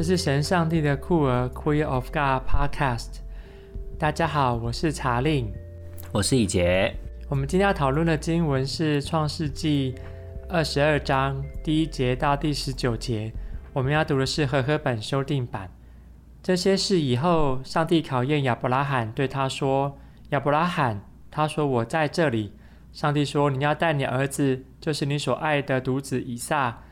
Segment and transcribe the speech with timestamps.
[0.00, 3.18] 这是神上帝的酷儿 Queer of God Podcast。
[3.98, 5.52] 大家好，我是查令，
[6.10, 6.90] 我是以杰。
[7.28, 9.94] 我们今天要讨论的经文是创世纪
[10.48, 13.30] 二十二章第一节到第十九节。
[13.74, 15.70] 我们要读的是和合本修订版。
[16.42, 19.98] 这些事以后，上帝考验亚伯拉罕，对他说
[20.32, 22.54] ：“亚伯拉罕。”他说：“我在这里。”
[22.90, 26.84] 上帝说：“你要带你儿子，就是你所爱的独子以撒，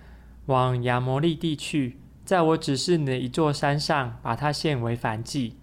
[0.45, 1.97] 往亚摩利地去，
[2.29, 5.57] 在我指示你的一座山上，把它献为燔祭。”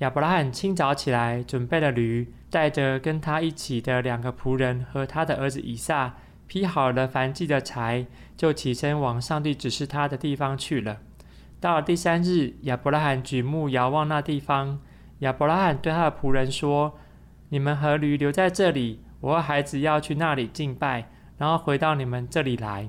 [0.00, 6.14] 亚伯拉罕清早起来，准备了驴，带着跟他一起的两个仆人和他的儿子以撒，
[6.46, 11.00] 劈好了燔祭的柴，就起身往上帝指示他的地方去了。
[11.60, 14.80] 到了第三日，亚伯拉罕举目遥望那地方，
[15.18, 16.98] 亚伯拉罕对他的仆人说
[17.50, 22.88] ：“你们和驴留在这里。”我和孩子要去那里敬拜，然后回到你们这里来。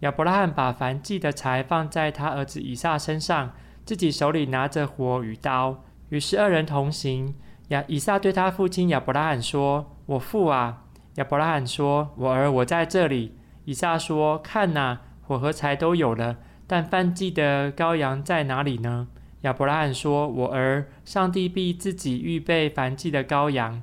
[0.00, 3.52] 亚伯拉罕把燔祭的柴放在他儿子以撒身上，
[3.84, 5.82] 自己手里拿着火与刀。
[6.10, 7.34] 于是二人同行。
[7.68, 10.84] 亚以撒对他父亲亚伯拉罕说：“我父啊！”
[11.16, 19.08] 亚伯拉罕说：“我儿，我在这里。”以撒说：“看哪，火和柴都有了，但燔祭的羔羊在哪里呢？”
[19.42, 23.82] 亚伯拉罕说：“我儿，上帝必自己预备燔祭的羔羊。”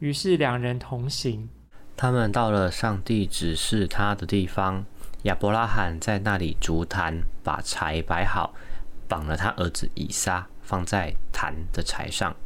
[0.00, 1.50] 于是两人同行。
[1.94, 4.86] 他们到了上帝指示他的地方，
[5.26, 8.54] 亚伯拉罕在那里竹坛，把柴摆好，
[9.08, 12.36] 绑了他儿子以撒，放在坛的柴上。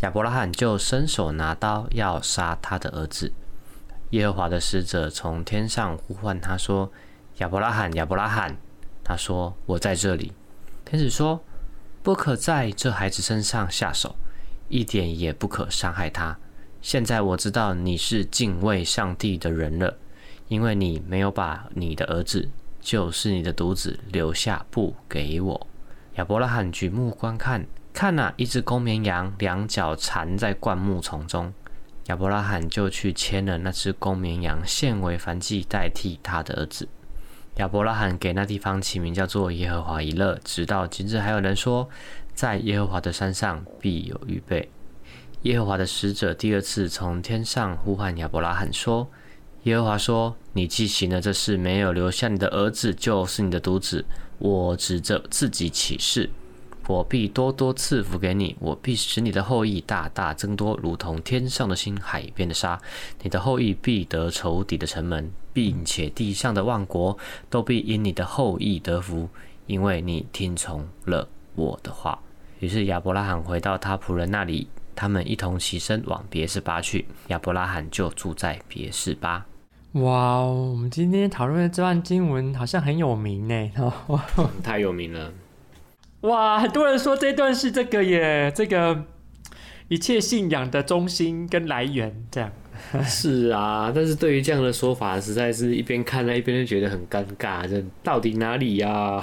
[0.00, 3.34] 亚伯拉罕就伸手拿刀要杀他的儿子。
[4.10, 6.90] 耶和华的使者从天上呼唤他说
[7.38, 8.56] ：“亚伯拉罕，亚伯拉罕。”
[9.04, 10.32] 他说：“我在这里。”
[10.86, 11.44] 天使说
[12.02, 14.16] ：“不可在这孩子身上下手，
[14.70, 16.38] 一点也不可伤害他。”
[16.80, 19.98] 现在我知道你是敬畏上帝的人了，
[20.48, 22.48] 因为你没有把你的儿子，
[22.80, 25.66] 就是你的独子，留下不给我。
[26.14, 31.52] 亚伯拉罕举目观看，看哪，一只公绵羊，两脚缠在灌木丛中。
[32.06, 36.88] 亚伯拉罕就去牵了那只公绵羊，献为燔祭，代替他的儿子。
[37.56, 41.88] 亚伯拉罕给那地方起名叫做耶和华以勒，直到今日还有人说，
[42.32, 44.70] 在耶和华的山上必有预备。
[45.42, 49.08] 耶和华的使者第二次从天上呼唤亚伯拉罕说
[49.68, 54.02] ：“耶和华说，你既行了这事，没有留下你的儿子，就是你的独子，
[54.38, 56.30] 我指着自己起誓，
[56.86, 62.80] 我必多多赐福给你，我必使你的后裔大大增多，如同天上的星、海边的沙。
[63.22, 67.18] 你的后裔必得仇敌的城门，并且地上的万国
[67.50, 69.28] 都必因你的后裔得福，
[69.66, 72.18] 因为你听从了我的话。”
[72.60, 74.68] 于是亚伯拉罕回到他仆人那里。
[74.96, 79.46] 他们一同起身往别是巴去，亚伯拉罕就住在别是巴。
[80.00, 83.70] 哇，我们今天讨论的这段经文好像很有名呢，
[84.62, 85.32] 太有名了。
[86.22, 89.04] 哇，很多人说这段是这个耶，这个
[89.88, 92.50] 一切信仰的中心跟来源，这样。
[93.02, 99.20] 是啊，但是对于这样的说法，实在是一边看呢一边就觉得很尴尬，这到底哪里呀？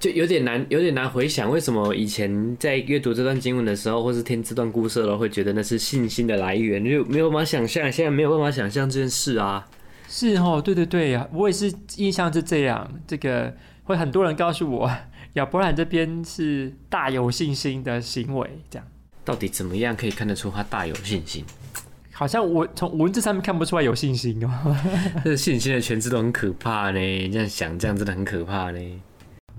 [0.00, 9.68] 就有点难，有点难回想，为什么以前在阅读这段经文的时候，或是听这段故事的时候，会觉得那是信心的来源，就没有办法想象，现在没有办法想象这件事啊。
[10.08, 12.90] 是哦，对对对，我也是印象是这样。
[13.06, 14.90] 这个会很多人告诉我，
[15.34, 18.88] 亚伯兰这边是大有信心的行为，这样。
[19.22, 21.44] 到底怎么样可以看得出他大有信心？
[22.10, 24.76] 好像我从文字上面看不出来有信心哦。
[25.22, 26.98] 这信心的诠释都很可怕呢，
[27.30, 28.80] 这样想，这样真的很可怕呢。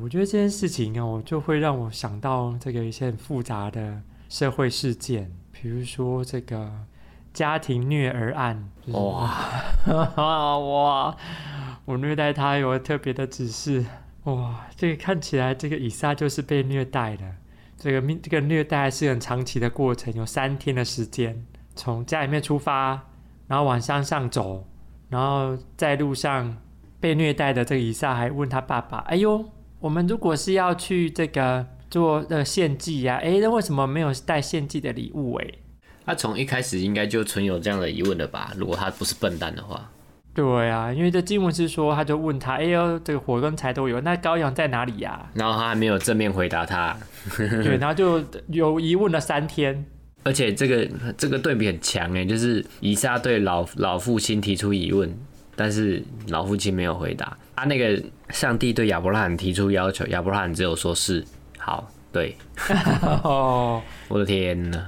[0.01, 6.72] 我觉得这件事情哦，就会让我想到这个一些很复杂的社会事件，比如说这个
[7.34, 8.67] 家庭虐儿案。
[8.81, 11.16] 就是、 哇哇！
[11.85, 13.85] 我虐待他有特别的指示。
[14.23, 17.23] 哇，这个看起来这个以撒就是被虐待的。
[17.78, 21.45] 这个这个虐待是很长期的过程，有三天的时间，
[21.75, 23.07] 从家里面出发，
[23.47, 24.68] 然后往山上走，
[25.09, 26.57] 然后在路上
[27.00, 29.45] 被虐待的这个以撒还问他爸爸：“哎呦。”
[29.81, 35.33] 我们如果是要去这个做呃献祭呀，诶，那为什么没有带献祭的礼物？
[35.38, 35.48] 哎，
[36.06, 38.54] 他从一开始应该就存有这样的疑问了吧？
[38.56, 39.89] 如果他不是笨蛋的话。
[40.36, 45.28] 对啊，因为这经文是说，他就问他，哎呦，这个火跟柴都有，那羔羊在哪里呀？
[45.33, 46.95] 然后他还没有正面回答他。
[47.36, 49.83] 对，然后就有疑问了三天。
[50.24, 50.88] 而且这个
[51.18, 55.12] 这个对比很强哎，就是以撒对老老父亲提出疑问。
[55.54, 57.38] 但是老父亲没有回答。
[57.62, 61.24] 啊，那个上帝对亚伯拉罕提出要求，亚伯拉罕只有说是
[61.60, 61.88] 好。
[62.12, 62.36] 对，
[63.24, 63.80] 哦，
[64.10, 64.88] 我的天呐，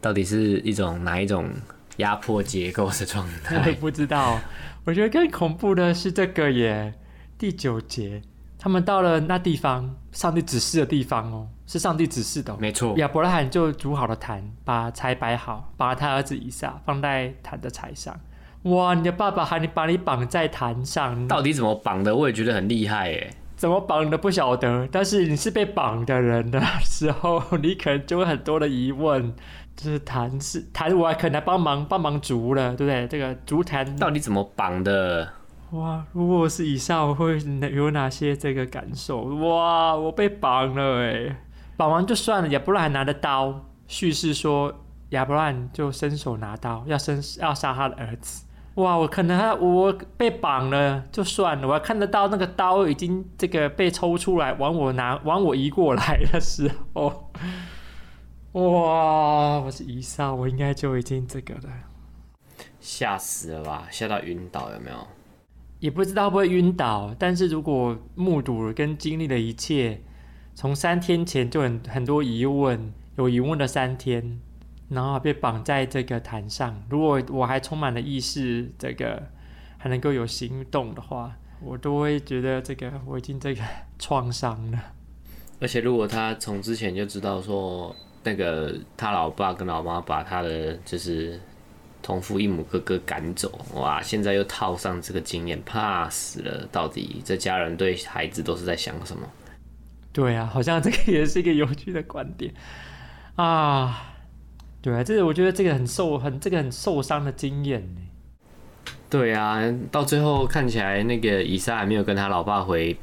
[0.00, 1.48] 到底是一种哪一种
[1.98, 3.70] 压迫结构的状态？
[3.78, 4.40] 不知道。
[4.84, 6.92] 我觉得更恐怖的是这个耶。
[7.38, 8.20] 第九节，
[8.58, 12.98] 他们到了那地方，上帝指示的地方哦，是上帝指示的哦，没错。
[12.98, 18.18] 亚伯拉罕就煮好了坛，把柴摆好，把他儿子以撒放在坛的柴上。
[18.64, 22.14] 哇，你的爸爸喊你把你绑在坛上，到底怎么绑的？
[22.14, 23.34] 我也觉得很厉害耶。
[23.56, 29.34] 怎么绑的不晓得，但是你是被绑的人的时候，你可能就会很多的疑问，
[29.76, 33.08] 就是坛是坛，我还可能帮忙帮忙竹了，对不对？
[33.08, 35.28] 这个竹坛到底怎么绑的？
[35.70, 37.38] 哇，如果是以上，我会
[37.72, 39.22] 有哪些这个感受？
[39.22, 41.36] 哇，我被绑了哎，
[41.76, 44.72] 绑完就算了，亚伯拉罕拿着刀，叙事说
[45.10, 48.44] 亚伯拉罕就伸手拿刀，要伸要杀他的儿子。
[48.76, 57.30] 哇，我可能我被绑了就算了，我要看得到那个刀已经这个被抽出来往我拿往我移过来的时候，
[58.52, 61.68] 哇，我是以上，我应该就已经这个了，
[62.80, 64.96] 吓死了吧，吓到晕倒有没有？
[65.78, 70.00] 也不知道会不会晕倒，但是如果目睹了跟经历了一切，
[70.54, 74.40] 从三天前就很很多疑问，有疑问的三天。
[74.92, 76.82] 然后被绑在这个坛上。
[76.88, 79.22] 如果我还充满了意识，这个
[79.78, 83.62] 还能够有行动的话，我都会觉得这个我已经这个
[83.98, 84.78] 创伤了。
[85.60, 87.94] 而且如果他从之前就知道说，
[88.24, 91.40] 那个他老爸跟老妈把他的就是
[92.02, 94.02] 同父异母哥哥赶走，哇！
[94.02, 96.66] 现在又套上这个经验，怕死了。
[96.72, 99.22] 到底这家人对孩子都是在想什么？
[100.12, 102.52] 对啊，好像这个也是一个有趣的观点
[103.36, 104.11] 啊。
[104.82, 108.00] 对啊，这个我觉得这个很受很这个很受伤的经验呢。
[109.08, 112.96] 对啊，到最后看起来那个以撒还没有跟他老爸回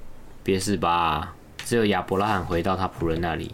[0.44, 3.54] 别是吧，只有亚伯拉罕回到他仆人那里。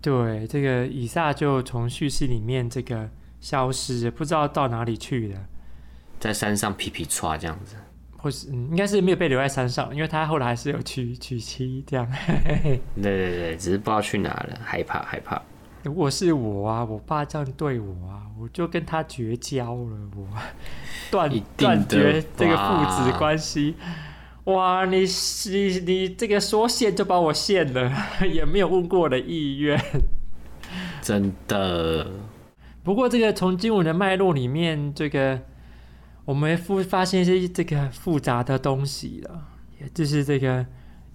[0.00, 3.08] 对，这个以撒就从叙事里面这个
[3.40, 5.38] 消失，不知道到哪里去了，
[6.18, 7.76] 在山上皮皮剉这样子，
[8.16, 12.10] 或是、嗯、应该是没有被留在山上，因为他后来还是有娶娶妻这样。
[12.56, 15.40] 对对对，只是不知道去哪了，害怕害怕。
[15.84, 20.26] 如果是我啊，我爸这样对我啊，我就跟他绝交了，我
[21.10, 23.74] 断断绝这个父子关系。
[24.44, 25.04] 哇，你
[25.50, 27.92] 你你这个说献就把我献了，
[28.32, 29.80] 也没有问过我的意愿，
[31.00, 32.10] 真的。
[32.84, 35.40] 不过这个从经文的脉络里面，这个
[36.24, 39.48] 我们复发现一些这个复杂的东西了，
[39.80, 40.66] 也就是这个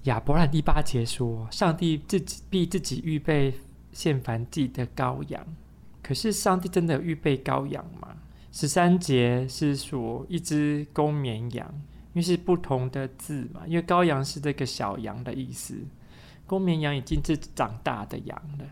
[0.03, 3.53] 亚伯兰第八节说，上帝自己必自己预备。
[3.97, 5.43] 献燔祭的羔羊，
[6.03, 8.15] 可是上帝真的有预备羔羊吗？
[8.51, 11.67] 十三节是说一只公绵羊，
[12.13, 15.75] 因为是不同的字嘛，因为羔羊是这个小羊的意思，
[16.45, 18.65] 公绵羊已经是长大的羊了。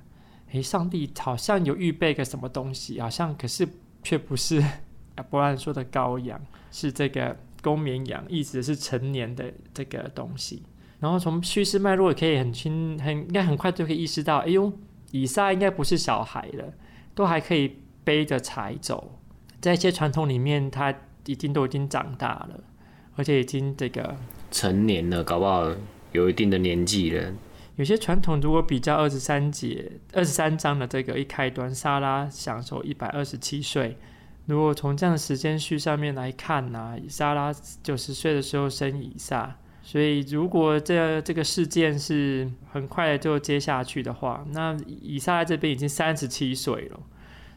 [0.51, 3.67] 诶，上帝好像有预备个什么东西，好像可是
[4.03, 4.59] 却不是
[5.17, 6.39] 亚伯兰说的羔羊，
[6.71, 10.61] 是这个公绵羊，意思是成年的这个东西。
[10.99, 14.71] 然后从叙事脉络可以很轻，很应该很快就可以意识到，哎呦。
[15.11, 16.73] 以撒应该不是小孩了，
[17.13, 19.19] 都还可以背着柴走。
[19.61, 20.93] 在一些传统里面，他
[21.25, 22.63] 已经都已经长大了，
[23.15, 24.15] 而且已经这个
[24.51, 25.71] 成年了，搞不好
[26.11, 27.33] 有一定的年纪了。
[27.77, 33.97] 有些传统如果比较二十三节、二十三章的这个一开端，莎拉享受一百二十七岁。
[34.45, 39.57] 如果从这样的时间序上面来看呢、啊，撒拉九十岁的时候生以撒。
[39.87, 46.99] 所以，如果这这个事件是很快就接下去的话，那以撒这边已经三十七岁了。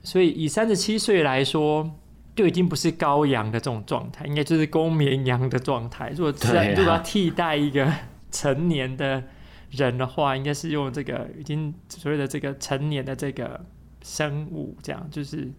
[0.03, 1.91] 所以，以三十七岁来说，
[2.37, 6.11] 就已经不是羔羊的这种状态，应该就是公绵羊的状态。
[6.11, 6.31] 如果
[6.77, 7.91] 如果要替代一个
[8.31, 9.25] 成年的
[9.71, 13.65] 人的话，应该是用这个已经所谓的这个成年的这个
[14.03, 15.51] 生物，这样就是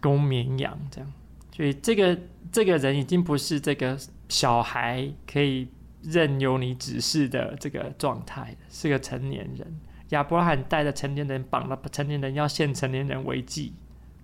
[0.00, 1.12] 公绵羊这样。
[1.56, 2.16] 所以，这个
[2.52, 3.98] 这个人已经不是这个
[4.28, 5.66] 小孩可以。
[6.02, 9.80] 任由你指示的这个状态，是个成年人。
[10.10, 13.72] 亚伯拉罕带着成年人绑了成年人，要献成年人为祭，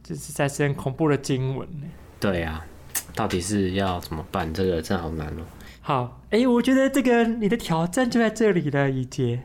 [0.03, 1.87] 这是在是很恐怖的经文呢。
[2.21, 2.67] 对啊，
[3.15, 4.53] 到底是要怎么办？
[4.53, 5.43] 这个真好难哦。
[5.81, 9.43] 好，哎、欸，我觉得这个你的挑战就在这里了，一杰。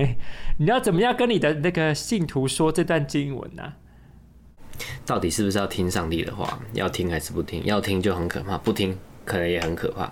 [0.56, 3.76] 你要怎么样跟你的那个信徒说这段经文呢、啊？
[5.04, 6.58] 到底是不是要听上帝的话？
[6.72, 7.62] 要听还是不听？
[7.66, 10.10] 要听就很可怕，不听可能也很可怕。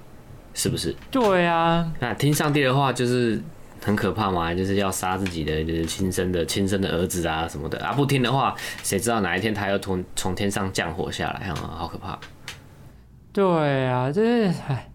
[0.55, 0.95] 是不是？
[1.11, 3.41] 对啊，那听上帝的话就是
[3.83, 7.93] 很可怕嘛，就是要杀自己的就是亲生的亲生的儿子啊什么的啊！
[7.93, 11.55] 不听的话，谁知道哪一天他又从从天上降火下来啊？
[11.55, 12.19] 好可怕！
[13.33, 14.91] 对啊，这是哎，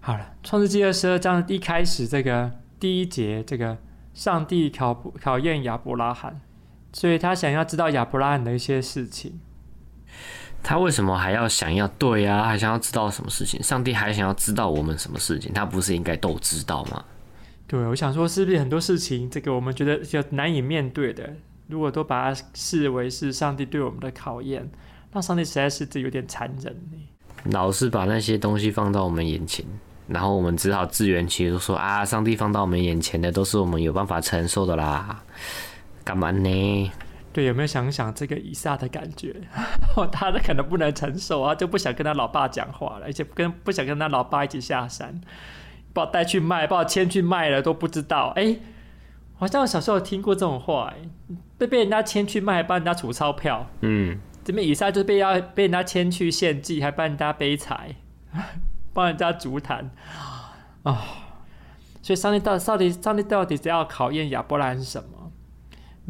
[0.00, 3.76] 好了，《创世纪》二十二章一开始这个第一节，这个
[4.14, 6.40] 上帝考考验亚伯拉罕，
[6.92, 9.40] 所以他想要知道亚伯拉罕的一些事情。
[10.62, 11.88] 他为什么还要想要？
[11.88, 13.60] 对啊，还想要知道什么事情？
[13.62, 15.52] 上帝还想要知道我们什么事情？
[15.52, 17.04] 他不是应该都知道吗？
[17.66, 21.32] 对，我想说，是不是很多事情，这个我们觉得就难以面对的，
[21.68, 24.68] 如果都把它视为是上帝对我们的考验，
[25.12, 26.76] 那上帝实在是这有点残忍。
[27.44, 29.64] 老是把那些东西放到我们眼前，
[30.06, 35.22] 然后我们只好自圆其说，说啊，上帝放到我们眼前的都是我们有办法承受的啦，
[36.04, 36.92] 干嘛呢？
[37.32, 39.34] 对，有没有想想这个以撒的感觉？
[40.10, 45.20] 他可能不能承受啊，就不想跟他老爸讲话了，而且跟不想跟他老爸一起下山，
[45.92, 48.32] 把我带去卖，把我牵去卖了都不知道。
[48.34, 48.56] 哎，
[49.38, 53.66] 好像我小时候听过这种话，哎，被被人家牵去卖，帮人家储钞票。
[53.82, 57.94] 嗯，这边以撒就被要被人家牵去献祭，还帮人家背财，
[58.92, 59.90] 帮人家足坛
[60.82, 61.00] 啊。
[62.02, 65.19] 所以上帝到到底上帝到底是要考验亚伯兰是什么？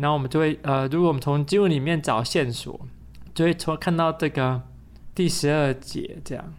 [0.01, 2.89] 然后我们就会呃，如果我们从经文里面找线索，
[3.35, 4.63] 就会从看到这个
[5.15, 6.55] 第十二节这样，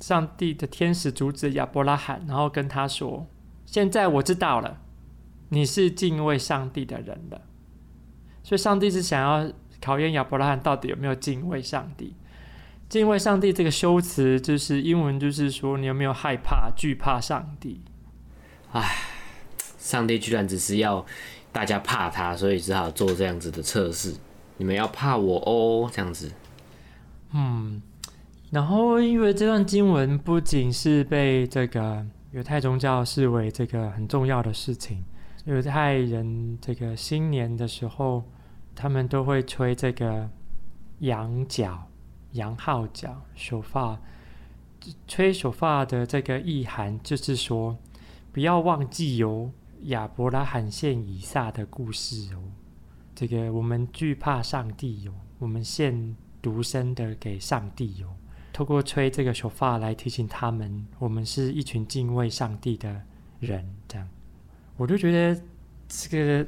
[0.00, 3.26] 上帝的天使阻止亚伯拉罕，然后跟他说
[3.64, 4.78] ：“现在我知道了，
[5.50, 7.42] 你是敬畏上帝的人了。”
[8.42, 12.16] 所以上帝是想要考验亚伯拉罕到底有没有敬畏上帝。
[12.88, 17.80] 敬畏上帝这个修辞就是英文，就是说你有没有害怕、惧怕上帝？
[18.72, 18.96] 唉，
[19.78, 21.06] 上帝居然只是要。
[21.52, 24.14] 大家怕他，所以只好做这样子的测试。
[24.56, 26.30] 你们要怕我哦，这样子。
[27.32, 27.80] 嗯，
[28.50, 35.04] 然后因为这段经文不仅是被这个犹太宗教视为这个很重要的事情，
[35.44, 38.24] 犹太人这个新年的时候，
[38.74, 40.28] 他们都会吹这个
[40.98, 41.88] 羊角、
[42.32, 43.98] 羊号角、手发。
[45.06, 47.76] 吹手发的这个意涵就是说，
[48.32, 49.50] 不要忘记哦。
[49.84, 52.42] 亚伯拉罕献以撒的故事哦，
[53.14, 58.14] 这个我们惧怕上帝哦，我们献独生的给上帝哦，
[58.52, 63.02] 透过吹这个手发来提醒他们，我们是一群敬畏上帝的
[63.38, 63.68] 人。
[63.88, 64.08] 这样，
[64.76, 65.42] 我就觉得
[65.88, 66.08] 这
[66.44, 66.46] 个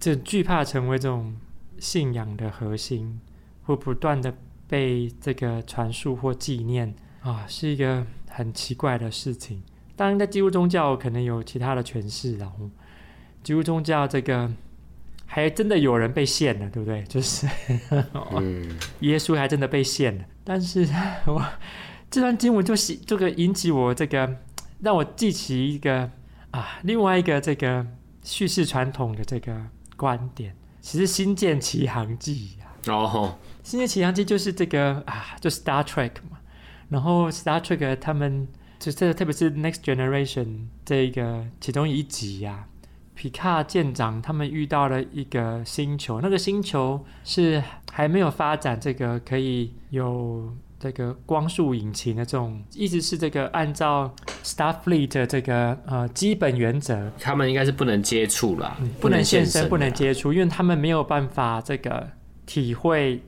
[0.00, 1.34] 这惧怕成为这种
[1.78, 3.20] 信仰的核心，
[3.62, 4.34] 会不断的
[4.66, 9.62] 被这个传述或纪念啊，是一个很奇怪的事情。
[9.94, 12.70] 当然，在基督宗教可能有其他的诠释，然后
[13.42, 14.50] 基督宗教这个
[15.26, 17.02] 还真的有人被献了，对不对？
[17.04, 17.46] 就是，
[18.32, 20.24] 嗯、 耶稣还真的被献了。
[20.42, 20.88] 但是
[21.26, 21.44] 我
[22.10, 24.38] 这段经文就是这个引起我这个
[24.80, 26.10] 让我记起一个
[26.52, 27.86] 啊，另外一个这个
[28.22, 29.54] 叙事传统的这个
[29.96, 32.56] 观点，其实《星舰奇航记》
[32.92, 36.38] 啊，哦，《星舰奇航记》就是这个啊，就 Star Trek 嘛，
[36.88, 38.48] 然后 Star Trek 他们。
[38.82, 42.66] 就这，特别是 Next Generation 这一个其中一集呀、啊，
[43.14, 47.62] 皮卡舰长他们遇到了一个星球，那个星球是
[47.92, 54.12] 还没有发展这个可以有这个光速引擎的这种，一直是这个按照
[54.42, 62.08] Starfleet 的这个呃基本原则，他们应该是不能接触了，不能现身，不能接触，因为他们没有办法这个
[62.46, 63.22] 体会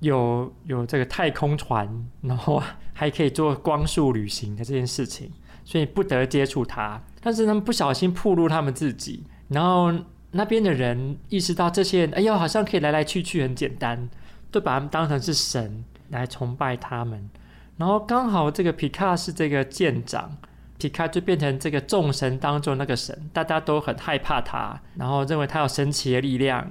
[0.00, 1.88] 有有这个太空船，
[2.20, 2.60] 然后。
[2.98, 5.30] 还可以做光速旅行的这件事情，
[5.64, 7.00] 所以不得接触他。
[7.20, 9.94] 但是他们不小心暴露他们自己，然后
[10.32, 14.10] 那边的人意识到这些人，哎呦，好像可以来来去去很简单，
[14.50, 17.30] 都把他们当成是神来崇拜他们。
[17.76, 20.36] 然后刚好这个皮卡是这个舰长，
[20.76, 26.68] 皮卡就变成这个众神当中那个神，大家都很害怕他，然后认为他有神奇的力量，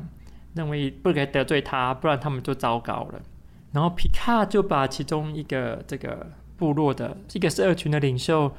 [0.55, 3.21] 认为不可以得罪他，不然他们就糟糕了。
[3.77, 8.51] 然后皮卡就把其中一个这个部落的一个是二群的领袖，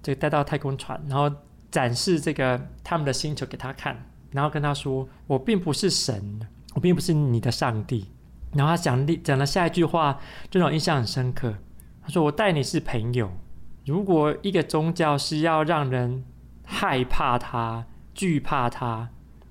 [0.00, 1.28] 就带到太空船，然后
[1.72, 8.12] 展示这个他们的星球给他看，然后跟他说：“我并不是神，我并不是你的上帝。”
[8.54, 11.52] 然后他讲讲了下一句话，这种印象很深刻。
[12.04, 13.32] 他说：“我带你是朋友。
[13.86, 16.24] 如果一个宗教是要让人
[16.64, 19.08] 害怕他、惧怕他，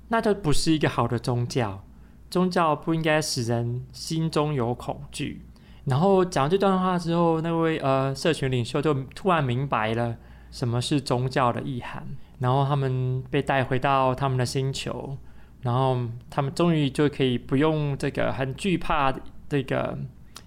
[0.07, 1.83] 那就不是一个好的宗教。”
[2.29, 5.45] 宗教不应该使人心中有恐惧。
[5.85, 10.15] 然后讲这段话之后，那位呃社群领袖就突然明白了
[10.51, 12.05] 什么是宗教的意涵。
[12.39, 15.17] 然后他们被带回到他们的星球，
[15.61, 19.13] 然后他们终于就可以不用这个很惧怕
[19.49, 19.97] 这个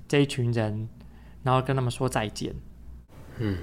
[0.08, 0.88] 这一群人，
[1.42, 2.54] 然后跟他们说再见。
[3.36, 3.58] 嗯，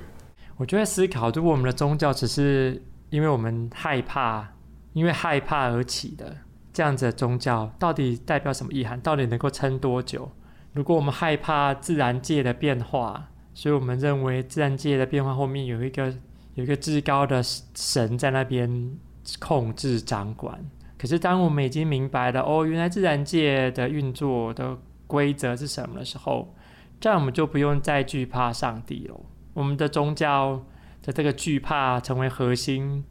[0.58, 4.48] 我就在思考，如果我们的宗教只是因为我们害怕，
[4.94, 6.38] 因为害怕而起的。
[6.72, 9.00] 这样子的宗教到底代表什么意涵？
[9.02, 10.32] 到底能够撑多久？
[10.74, 16.14] 如果我们害怕自然界的变化，所以我们认为自然界的变化后面有一个
[16.54, 18.98] 有一个至高的神在那边
[19.40, 20.60] 控制掌管。
[20.98, 26.54] 可是当我们已经明白了哦，原来自然界的运作的规则是什么的时候，
[27.00, 29.20] 这样我们就不用再惧怕上帝了。
[29.54, 30.64] 我们的宗教
[31.02, 33.04] 的这个惧怕成为核心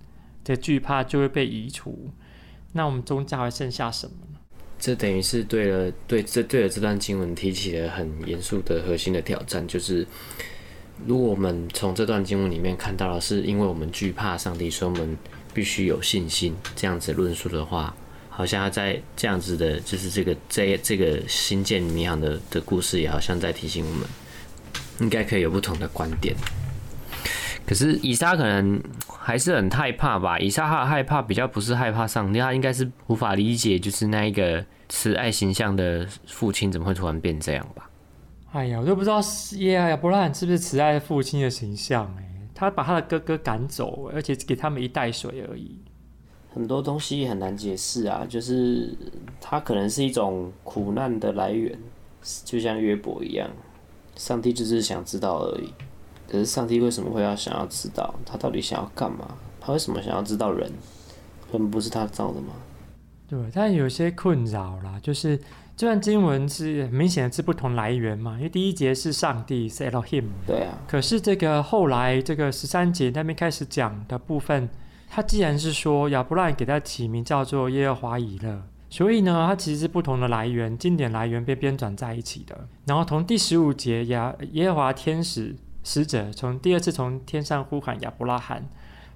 [0.44, 2.10] 的惧怕就会被移除，
[2.72, 4.38] 那我们宗教还剩下什么呢？
[4.78, 10.06] 这等于是对了，对这对了这段经文提起了很严肃的核心的挑战，就是
[11.04, 15.18] 如果我们从这段经文里面看到了是因为我们惧怕上帝，所以我们
[15.52, 17.92] 必须有信心，这样子论述的话，
[18.28, 24.06] 好像在这样子的，就是这个这这个新建迷航的的故事，也好像在提醒我们，
[25.00, 26.36] 应该可以有不同的观点。
[27.68, 30.38] 可是以撒可能还是很害怕吧？
[30.38, 37.90] 以撒他害怕比较不是害怕上帝，他应该是无法理解，就是那一个慈爱形象的父亲怎么会突然变这样吧？
[38.52, 39.20] 哎呀，我都不知道
[39.58, 45.78] 耶亚伯拉罕是不是慈爱父亲的形象哎，他把他的哥哥赶走，而且给他们一袋水而已。
[46.54, 48.96] 很多东西很难解释啊，就是
[49.42, 51.78] 他可能是一种苦难的来源，
[52.46, 53.46] 就像约伯一样，
[54.16, 55.70] 上帝就是想知道而已。
[56.30, 58.14] 可是上帝为什么会要想要知道？
[58.26, 59.26] 他到底想要干嘛？
[59.58, 60.70] 他为什么想要知道人？
[61.50, 62.48] 人不是他造的吗？
[63.26, 65.38] 对，但有些困扰啦，就是
[65.74, 68.36] 这段经文是很明显的是不同来源嘛。
[68.36, 70.76] 因为第一节是上帝是 Elohim，对啊。
[70.86, 74.68] 可是这个后来这个十三节那边开始讲的部分，
[75.08, 82.68] 他既然是说亚伯拉罕给他起名叫做耶和华以勒，所以呢，它其实是不同的来源，经典来源被编纂在一起的。
[82.84, 85.56] 然后从第十五节亚耶和华天使。
[85.88, 88.68] 使者从第二次从天上呼喊亚伯拉罕，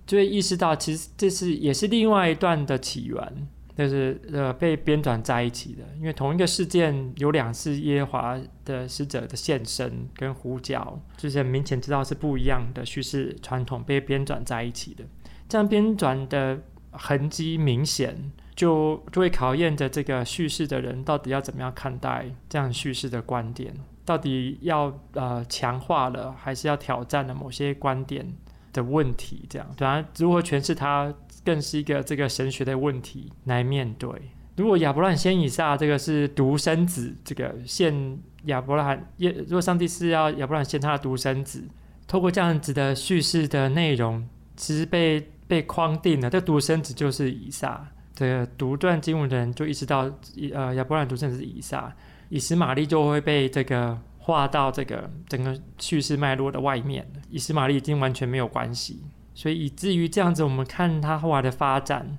[0.07, 5.83] 就会意识到其实这是也是另外一段的起源，就是呃被编纂在一起的。
[5.99, 15.05] 因为同一个事件有两次耶和华的使者的现身跟呼叫，就是明显知道是不一样的叙事传统被编纂在一起的。
[15.51, 16.59] 这样编纂的
[16.93, 23.75] 痕迹明显，就就会考验着这个叙事的人到底要怎么样看待这样叙事的观点。
[24.05, 28.27] 到底要呃强化了，还是要挑战了某些观点
[28.73, 29.45] 的问题？
[29.49, 31.13] 这样，当然如何诠释它，
[31.45, 34.11] 更是一个这个神学的问题来面对。
[34.57, 41.65] 如果亚伯兰先以撒这个是独生子，这个献亚伯拉罕，如果上帝是要亚伯兰先他的独生子，
[42.07, 47.89] 透过这样子的叙事的内容，其实被被框定了，这独生子就是以撒。
[48.15, 50.11] 这个独断经文的人就意识到，
[50.53, 51.91] 呃，亚伯兰独生子是以撒。
[52.33, 59.03] 以实玛利就会被这个划到这个整个叙事脉络的外面，以实玛利已经完全没有关系，
[59.35, 62.17] 所以以至于这样子，我们看他后来的发展，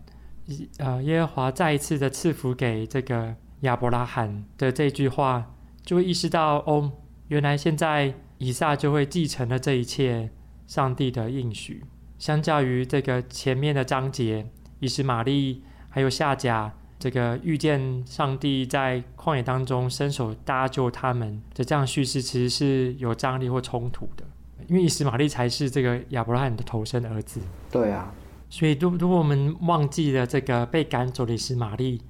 [0.78, 6.92] 呃，耶和华再一次的赐福给这个亚伯拉罕的这句话，就会意识到哦，
[7.30, 10.30] 原来现在以撒就会继承了这一切
[10.68, 11.84] 上帝的应许，
[12.20, 14.46] 相较于这个前面的章节，
[14.80, 16.76] 以实玛利还有夏甲。
[17.04, 24.24] 这个遇见上帝在旷野当中伸手搭救他们的这样叙事，其实是有张力或冲突的，
[24.70, 27.42] 因为以实玛利才是这个亚伯拉罕的头生的儿子。
[27.70, 28.14] 对啊，
[28.50, 32.02] 所以如如果我们忘记了这个被赶走的以实玛利，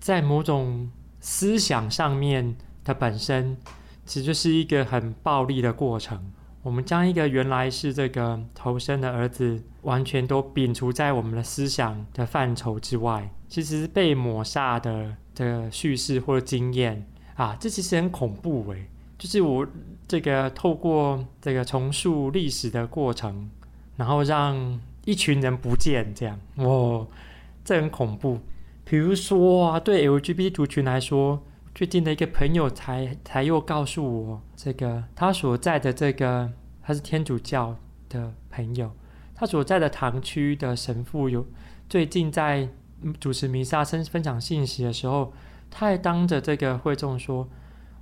[0.00, 3.56] 在某种思想上面的本身，
[4.04, 6.32] 其实就是一个很暴力的过程。
[6.62, 13.30] 我们将一个原来是这个头生的儿子，完全都摒除在我们的思想的范畴之外。
[13.48, 18.86] 其实被抹煞的这个叙事或者经验啊，这其实很恐怖诶。
[19.18, 19.66] 就是我
[20.06, 23.50] 这个透过这个重塑历史的过程，
[23.96, 27.06] 然后让一群人不见，这样哦，
[27.64, 28.38] 这很恐怖。
[28.84, 31.42] 比如说啊，对 LGBT 族群来说，
[31.80, 37.74] 最近的一个朋友才才又告诉我，这个他所在的这个他是天主教
[38.10, 38.92] 的朋友，
[39.34, 41.46] 他所在的堂区的神父有
[41.88, 42.68] 最近在。
[43.18, 45.32] 主持弥撒、分分享信息的时候，
[45.70, 47.48] 他还当着这个会众说：“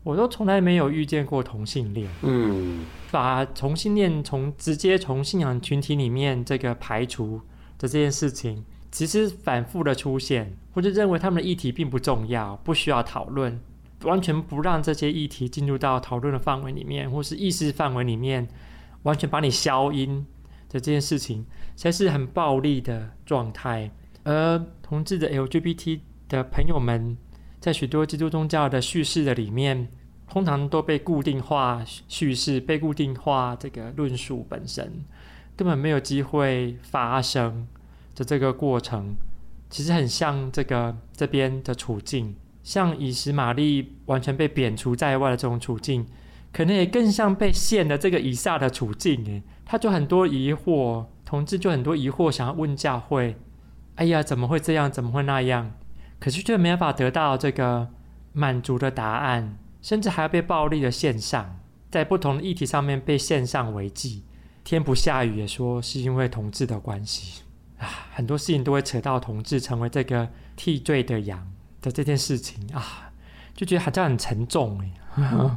[0.03, 7.41] 我都从来没有遇见过同性恋。”嗯，把同性恋从直接从信仰群体里面这个排除
[7.79, 13.61] 的这件事情，其实反复的出现，或者认为他们的议题并不重要，不需要讨论，
[14.03, 18.48] 完全不让这些议题进入到讨论的范围里面，或是意识范围里面，
[19.03, 20.27] 完全把你消音
[20.68, 21.44] 的这件事情，
[21.77, 23.90] 才是很暴力的状态。
[24.24, 27.16] 而同志的 LGBT 的朋友们，
[27.61, 29.88] 在许多基督宗教的叙事的里面，
[30.29, 35.05] 通常都被固定化叙事，被固定化这个论述本身，
[35.57, 37.66] 根本没有机会发生
[38.18, 39.14] 的这个过程，
[39.70, 46.04] 其实很像这个这边的处境，像以实玛利完全被贬除在外的这种处境，
[46.52, 49.24] 可能也更像被陷的这个以撒的处境。
[49.26, 53.37] 诶，他就很多疑惑，同志就很多疑惑，想要问教会。
[53.94, 54.90] 哎呀，怎么会这样？
[54.90, 55.70] 怎么会那样？
[56.18, 57.88] 可是却没办法得到这个
[58.33, 61.61] 满足的答案，甚至还要被暴力的献上。
[61.88, 64.24] 在不同的议题上面被献上为祭。
[64.64, 67.42] 天不下雨也说是因为同志的关系
[67.79, 73.11] 啊，很多事情都会扯到同志成为这个替罪的羊的这件事情啊，
[73.55, 75.57] 就觉得好像很沉重哎。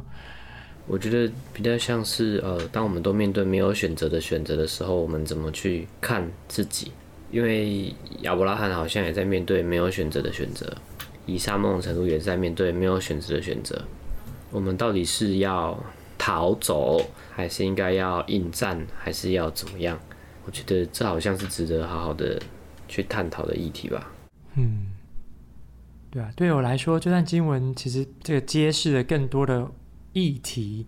[0.88, 6.90] 我觉得比较像是呃，当我们都面对没有选择的选择的时候，我们怎么去看自己？
[7.30, 10.76] 因为亚伯拉罕好像也在面对没有选择的选择，
[11.24, 13.80] 以撒某种程度也在面对没有选择的选择。
[14.50, 15.82] 我们到底是要
[16.18, 19.98] 逃走，还是应该要应战，还是要怎么样？
[20.44, 22.40] 我觉得这好像是值得好好的
[22.88, 24.10] 去探讨的议题吧。
[24.54, 24.86] 嗯，
[26.10, 29.70] 对啊，对我来说，这段经文其实这个揭示了更多的
[30.12, 30.86] 议题，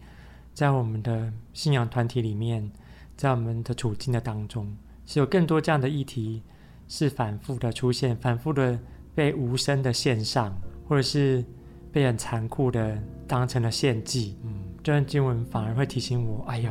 [0.53, 2.71] 在我们的信仰团体里面，
[3.17, 6.43] 在我们的处境的当中，是有更多这样的议题
[6.89, 8.79] 是反复的出现，反复的
[9.15, 10.55] 被无声的献上，
[10.89, 11.45] 或者是
[11.93, 14.37] 被很残酷的当成了献祭。
[14.45, 14.53] 嗯。
[14.83, 16.71] 这段经文反而会提醒我：哎呦，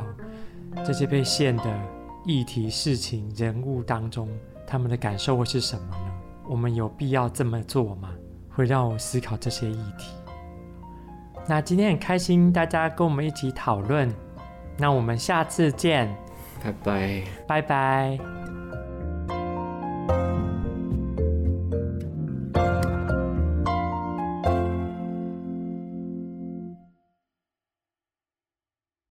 [0.86, 1.82] 这些被献的
[2.26, 4.30] 议题、事情、人物当中，
[4.66, 6.14] 他们的感受会是什么呢？
[6.48, 8.10] 我们有必要这么做吗？
[8.50, 10.14] 会让我思考这些议题。
[11.48, 14.10] 那今天很开心，大家跟我们一起讨论。
[14.78, 16.08] 那我们下次见，
[16.64, 18.63] 拜拜，拜拜。